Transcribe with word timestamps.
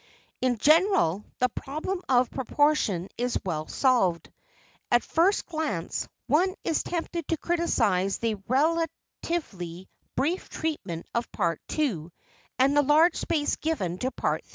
In 0.41 0.57
general, 0.57 1.23
the 1.37 1.49
problem 1.49 2.01
of 2.09 2.31
proportion 2.31 3.07
is 3.19 3.37
well 3.45 3.67
solved. 3.67 4.31
At 4.89 5.03
first 5.03 5.45
glance, 5.45 6.07
one 6.25 6.55
is 6.63 6.81
tempted 6.81 7.27
to 7.27 7.37
criticize 7.37 8.17
the 8.17 8.41
relatively 8.47 9.87
brief 10.15 10.49
treatment 10.49 11.05
of 11.13 11.31
Part 11.31 11.61
II 11.77 12.07
and 12.57 12.75
the 12.75 12.81
large 12.81 13.15
space 13.15 13.57
given 13.57 13.99
to 13.99 14.09
Part 14.09 14.41
III. 14.43 14.49